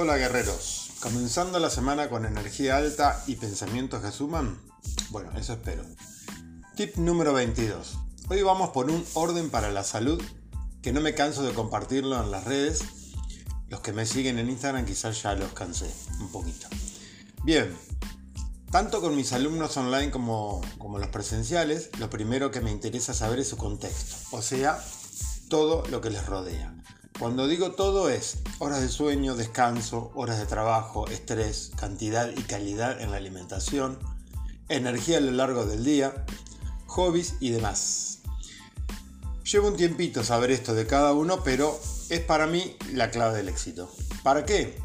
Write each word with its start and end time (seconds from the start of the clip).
Hola 0.00 0.16
guerreros, 0.16 0.92
comenzando 1.00 1.58
la 1.58 1.70
semana 1.70 2.08
con 2.08 2.24
energía 2.24 2.76
alta 2.76 3.20
y 3.26 3.34
pensamientos 3.34 4.00
que 4.00 4.12
suman. 4.12 4.62
Bueno, 5.10 5.36
eso 5.36 5.54
espero. 5.54 5.82
Tip 6.76 6.98
número 6.98 7.32
22. 7.32 7.98
Hoy 8.28 8.42
vamos 8.42 8.70
por 8.70 8.92
un 8.92 9.04
orden 9.14 9.50
para 9.50 9.72
la 9.72 9.82
salud 9.82 10.22
que 10.82 10.92
no 10.92 11.00
me 11.00 11.16
canso 11.16 11.42
de 11.42 11.52
compartirlo 11.52 12.22
en 12.22 12.30
las 12.30 12.44
redes. 12.44 12.84
Los 13.70 13.80
que 13.80 13.92
me 13.92 14.06
siguen 14.06 14.38
en 14.38 14.48
Instagram 14.48 14.86
quizás 14.86 15.20
ya 15.20 15.34
los 15.34 15.52
cansé 15.52 15.92
un 16.20 16.30
poquito. 16.30 16.68
Bien, 17.42 17.76
tanto 18.70 19.00
con 19.00 19.16
mis 19.16 19.32
alumnos 19.32 19.76
online 19.76 20.12
como, 20.12 20.60
como 20.78 21.00
los 21.00 21.08
presenciales, 21.08 21.90
lo 21.98 22.08
primero 22.08 22.52
que 22.52 22.60
me 22.60 22.70
interesa 22.70 23.14
saber 23.14 23.40
es 23.40 23.48
su 23.48 23.56
contexto, 23.56 24.14
o 24.30 24.42
sea, 24.42 24.80
todo 25.48 25.84
lo 25.88 26.00
que 26.00 26.10
les 26.10 26.24
rodea. 26.24 26.72
Cuando 27.18 27.48
digo 27.48 27.72
todo 27.72 28.10
es 28.10 28.38
horas 28.60 28.80
de 28.80 28.88
sueño, 28.88 29.34
descanso, 29.34 30.12
horas 30.14 30.38
de 30.38 30.46
trabajo, 30.46 31.08
estrés, 31.08 31.72
cantidad 31.74 32.30
y 32.30 32.42
calidad 32.42 33.00
en 33.00 33.10
la 33.10 33.16
alimentación, 33.16 33.98
energía 34.68 35.18
a 35.18 35.20
lo 35.20 35.32
largo 35.32 35.66
del 35.66 35.84
día, 35.84 36.24
hobbies 36.86 37.34
y 37.40 37.50
demás. 37.50 38.20
Llevo 39.42 39.66
un 39.66 39.76
tiempito 39.76 40.22
saber 40.22 40.52
esto 40.52 40.74
de 40.74 40.86
cada 40.86 41.12
uno, 41.12 41.42
pero 41.42 41.80
es 42.08 42.20
para 42.20 42.46
mí 42.46 42.76
la 42.92 43.10
clave 43.10 43.38
del 43.38 43.48
éxito. 43.48 43.90
¿Para 44.22 44.44
qué? 44.44 44.78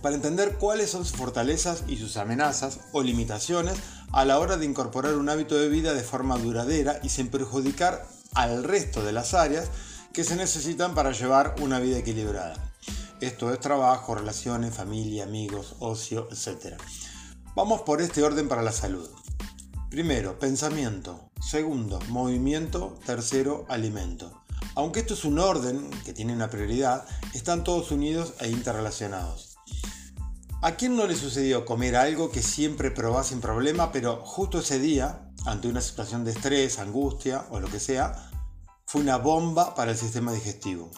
Para 0.00 0.14
entender 0.14 0.56
cuáles 0.56 0.90
son 0.90 1.04
sus 1.04 1.18
fortalezas 1.18 1.84
y 1.86 1.98
sus 1.98 2.16
amenazas 2.16 2.80
o 2.92 3.02
limitaciones 3.02 3.76
a 4.12 4.24
la 4.24 4.38
hora 4.38 4.56
de 4.56 4.64
incorporar 4.64 5.14
un 5.14 5.28
hábito 5.28 5.56
de 5.56 5.68
vida 5.68 5.92
de 5.92 6.04
forma 6.04 6.38
duradera 6.38 7.00
y 7.02 7.10
sin 7.10 7.28
perjudicar 7.28 8.08
al 8.32 8.64
resto 8.64 9.04
de 9.04 9.12
las 9.12 9.34
áreas 9.34 9.68
que 10.12 10.24
se 10.24 10.36
necesitan 10.36 10.94
para 10.94 11.12
llevar 11.12 11.54
una 11.60 11.78
vida 11.78 11.98
equilibrada. 11.98 12.72
Esto 13.20 13.52
es 13.52 13.60
trabajo, 13.60 14.14
relaciones, 14.14 14.74
familia, 14.74 15.24
amigos, 15.24 15.76
ocio, 15.78 16.28
etc. 16.30 16.80
Vamos 17.54 17.82
por 17.82 18.00
este 18.00 18.22
orden 18.22 18.48
para 18.48 18.62
la 18.62 18.72
salud. 18.72 19.08
Primero, 19.90 20.38
pensamiento. 20.38 21.30
Segundo, 21.40 21.98
movimiento. 22.08 22.98
Tercero, 23.04 23.66
alimento. 23.68 24.42
Aunque 24.74 25.00
esto 25.00 25.14
es 25.14 25.24
un 25.24 25.38
orden 25.38 25.90
que 26.04 26.12
tiene 26.12 26.32
una 26.32 26.50
prioridad, 26.50 27.04
están 27.34 27.64
todos 27.64 27.90
unidos 27.90 28.34
e 28.40 28.48
interrelacionados. 28.48 29.58
¿A 30.62 30.72
quién 30.72 30.96
no 30.96 31.06
le 31.06 31.16
sucedió 31.16 31.64
comer 31.64 31.96
algo 31.96 32.30
que 32.30 32.42
siempre 32.42 32.90
probaba 32.90 33.24
sin 33.24 33.40
problema, 33.40 33.92
pero 33.92 34.24
justo 34.24 34.58
ese 34.58 34.78
día, 34.78 35.30
ante 35.46 35.68
una 35.68 35.80
situación 35.80 36.24
de 36.24 36.32
estrés, 36.32 36.78
angustia 36.78 37.46
o 37.50 37.60
lo 37.60 37.68
que 37.68 37.80
sea, 37.80 38.30
fue 38.90 39.02
una 39.02 39.18
bomba 39.18 39.76
para 39.76 39.92
el 39.92 39.96
sistema 39.96 40.32
digestivo. 40.32 40.90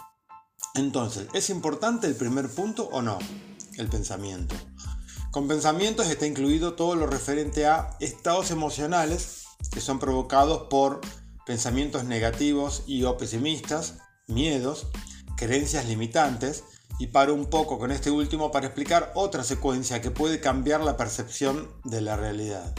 Entonces, 0.77 1.29
¿es 1.35 1.51
importante 1.51 2.07
el 2.07 2.15
primer 2.15 2.49
punto 2.49 2.89
o 2.91 3.03
no? 3.03 3.19
El 3.77 3.89
pensamiento. 3.89 4.55
Con 5.31 5.47
pensamientos 5.47 6.07
está 6.07 6.27
incluido 6.27 6.73
todo 6.73 6.95
lo 6.95 7.07
referente 7.07 7.67
a 7.67 7.91
estados 8.01 8.51
emocionales 8.51 9.45
que 9.71 9.83
son 9.83 9.99
provocados 9.99 10.69
por 10.71 11.03
pensamientos 11.45 12.05
negativos 12.05 12.83
y 12.87 13.05
o 13.05 13.19
pesimistas, 13.19 13.99
miedos, 14.27 14.87
creencias 15.37 15.87
limitantes 15.87 16.65
y 16.99 17.09
paro 17.09 17.34
un 17.34 17.45
poco 17.45 17.79
con 17.79 17.91
este 17.91 18.11
último 18.11 18.51
para 18.51 18.69
explicar 18.69 19.12
otra 19.15 19.45
secuencia 19.45 20.01
que 20.01 20.11
puede 20.11 20.41
cambiar 20.41 20.81
la 20.81 20.97
percepción 20.97 21.69
de 21.84 22.01
la 22.01 22.17
realidad. 22.17 22.75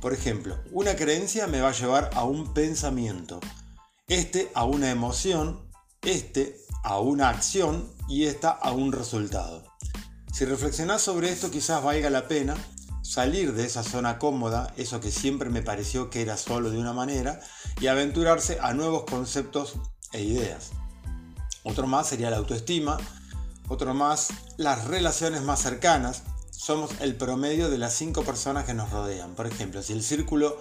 Por 0.00 0.12
ejemplo, 0.12 0.58
una 0.72 0.96
creencia 0.96 1.46
me 1.46 1.60
va 1.60 1.68
a 1.68 1.72
llevar 1.72 2.10
a 2.14 2.24
un 2.24 2.52
pensamiento 2.52 3.38
este 4.08 4.52
a 4.54 4.64
una 4.64 4.90
emoción, 4.90 5.68
este 6.02 6.60
a 6.84 7.00
una 7.00 7.28
acción 7.28 7.90
y 8.08 8.26
esta 8.26 8.50
a 8.50 8.70
un 8.70 8.92
resultado. 8.92 9.64
Si 10.32 10.44
reflexionás 10.44 11.02
sobre 11.02 11.30
esto 11.30 11.50
quizás 11.50 11.82
valga 11.82 12.08
la 12.08 12.28
pena 12.28 12.54
salir 13.02 13.52
de 13.52 13.64
esa 13.64 13.82
zona 13.82 14.18
cómoda, 14.18 14.72
eso 14.76 15.00
que 15.00 15.10
siempre 15.10 15.50
me 15.50 15.62
pareció 15.62 16.08
que 16.08 16.22
era 16.22 16.36
solo 16.36 16.70
de 16.70 16.78
una 16.78 16.92
manera, 16.92 17.40
y 17.80 17.88
aventurarse 17.88 18.58
a 18.60 18.74
nuevos 18.74 19.04
conceptos 19.04 19.74
e 20.12 20.22
ideas. 20.22 20.70
Otro 21.64 21.86
más 21.86 22.08
sería 22.08 22.30
la 22.30 22.36
autoestima, 22.36 22.98
otro 23.68 23.92
más 23.94 24.28
las 24.56 24.84
relaciones 24.84 25.42
más 25.42 25.60
cercanas, 25.60 26.22
somos 26.50 26.90
el 27.00 27.16
promedio 27.16 27.70
de 27.70 27.78
las 27.78 27.94
cinco 27.94 28.22
personas 28.22 28.64
que 28.64 28.74
nos 28.74 28.90
rodean. 28.90 29.34
Por 29.34 29.46
ejemplo, 29.46 29.82
si 29.82 29.92
el 29.92 30.02
círculo 30.02 30.58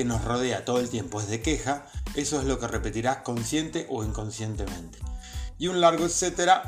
que 0.00 0.04
nos 0.06 0.24
rodea 0.24 0.64
todo 0.64 0.80
el 0.80 0.88
tiempo 0.88 1.20
es 1.20 1.28
de 1.28 1.42
queja, 1.42 1.84
eso 2.14 2.40
es 2.40 2.46
lo 2.46 2.58
que 2.58 2.66
repetirás 2.66 3.18
consciente 3.18 3.86
o 3.90 4.02
inconscientemente. 4.02 4.98
Y 5.58 5.68
un 5.68 5.82
largo 5.82 6.06
etcétera 6.06 6.62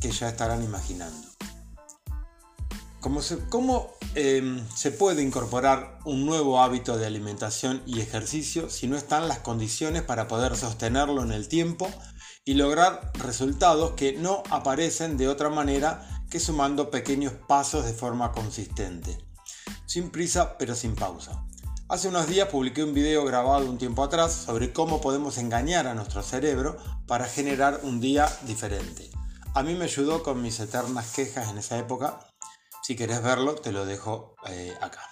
que 0.00 0.10
ya 0.10 0.28
estarán 0.28 0.64
imaginando. 0.64 1.28
¿Cómo, 2.98 3.20
cómo 3.50 3.92
em, 4.16 4.66
se 4.74 4.90
puede 4.90 5.22
incorporar 5.22 6.00
un 6.04 6.26
nuevo 6.26 6.60
hábito 6.60 6.98
de 6.98 7.06
alimentación 7.06 7.84
y 7.86 8.00
ejercicio 8.00 8.68
si 8.68 8.88
no 8.88 8.96
están 8.96 9.28
las 9.28 9.38
condiciones 9.38 10.02
para 10.02 10.26
poder 10.26 10.56
sostenerlo 10.56 11.22
en 11.22 11.30
el 11.30 11.46
tiempo 11.46 11.88
y 12.44 12.54
lograr 12.54 13.12
resultados 13.14 13.92
que 13.92 14.14
no 14.14 14.42
aparecen 14.50 15.16
de 15.16 15.28
otra 15.28 15.50
manera 15.50 16.24
que 16.28 16.40
sumando 16.40 16.90
pequeños 16.90 17.32
pasos 17.46 17.84
de 17.84 17.92
forma 17.92 18.32
consistente? 18.32 19.24
Sin 19.86 20.10
prisa 20.10 20.58
pero 20.58 20.74
sin 20.74 20.96
pausa. 20.96 21.44
Hace 21.92 22.08
unos 22.08 22.26
días 22.26 22.48
publiqué 22.48 22.82
un 22.82 22.94
video 22.94 23.22
grabado 23.22 23.68
un 23.68 23.76
tiempo 23.76 24.02
atrás 24.02 24.32
sobre 24.32 24.72
cómo 24.72 25.02
podemos 25.02 25.36
engañar 25.36 25.86
a 25.86 25.92
nuestro 25.92 26.22
cerebro 26.22 26.78
para 27.06 27.26
generar 27.26 27.80
un 27.82 28.00
día 28.00 28.34
diferente. 28.46 29.10
A 29.52 29.62
mí 29.62 29.74
me 29.74 29.84
ayudó 29.84 30.22
con 30.22 30.40
mis 30.40 30.58
eternas 30.58 31.12
quejas 31.12 31.50
en 31.50 31.58
esa 31.58 31.76
época. 31.76 32.18
Si 32.82 32.96
querés 32.96 33.22
verlo, 33.22 33.56
te 33.56 33.72
lo 33.72 33.84
dejo 33.84 34.36
eh, 34.48 34.72
acá. 34.80 35.02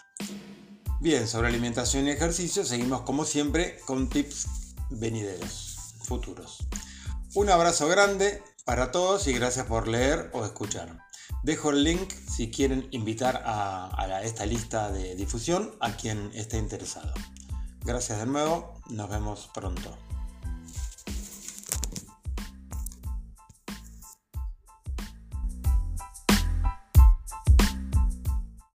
Bien, 1.00 1.28
sobre 1.28 1.48
alimentación 1.48 2.06
y 2.06 2.12
ejercicio, 2.12 2.64
seguimos 2.64 3.02
como 3.02 3.26
siempre 3.26 3.78
con 3.80 4.08
tips 4.08 4.46
venideros, 4.88 5.96
futuros. 6.04 6.66
Un 7.34 7.50
abrazo 7.50 7.88
grande 7.88 8.42
para 8.64 8.90
todos 8.90 9.26
y 9.26 9.34
gracias 9.34 9.66
por 9.66 9.86
leer 9.86 10.30
o 10.32 10.46
escuchar. 10.46 11.09
Dejo 11.42 11.70
el 11.70 11.84
link 11.84 12.12
si 12.12 12.50
quieren 12.50 12.88
invitar 12.90 13.42
a, 13.46 14.22
esta 14.22 14.44
lista 14.44 14.90
de 14.90 15.14
difusión 15.14 15.70
a 15.80 15.92
quien 15.92 16.30
esté 16.34 16.58
interesado. 16.58 17.12
Gracias 17.84 18.18
de 18.18 18.26
nuevo, 18.26 18.74
nos 18.90 19.08
vemos 19.08 19.50
pronto. 19.54 20.09